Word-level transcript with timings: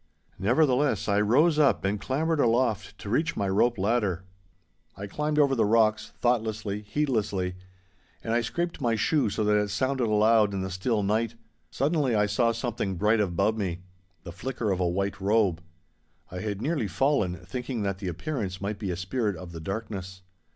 Nevertheless, 0.39 1.07
I 1.07 1.21
rose 1.21 1.59
up 1.59 1.85
and 1.85 2.01
clambered 2.01 2.39
aloft 2.39 2.97
to 2.97 3.07
reach 3.09 3.37
my 3.37 3.47
rope 3.47 3.77
ladder. 3.77 4.23
I 4.97 5.05
climbed 5.05 5.37
over 5.37 5.53
the 5.53 5.63
rocks, 5.63 6.11
thoughtlessly, 6.19 6.81
heedlessly, 6.81 7.53
and 8.23 8.33
I 8.33 8.41
scraped 8.41 8.81
my 8.81 8.95
shoe 8.95 9.29
so 9.29 9.43
that 9.43 9.55
it 9.55 9.69
sounded 9.69 10.07
loud 10.07 10.55
in 10.55 10.61
the 10.63 10.71
still 10.71 11.03
night. 11.03 11.35
Suddenly 11.69 12.15
I 12.15 12.25
saw 12.25 12.51
something 12.51 12.95
bright 12.95 13.19
above 13.19 13.55
me, 13.59 13.81
the 14.23 14.31
flicker 14.31 14.71
of 14.71 14.79
a 14.79 14.87
white 14.89 15.21
robe. 15.21 15.61
I 16.31 16.39
had 16.39 16.63
nearly 16.63 16.87
fallen, 16.87 17.35
thinking 17.35 17.83
that 17.83 17.99
the 17.99 18.07
appearance 18.07 18.59
might 18.59 18.79
be 18.79 18.89
a 18.89 18.97
spirit 18.97 19.35
of 19.35 19.51
the 19.51 19.61
darkness. 19.61 20.23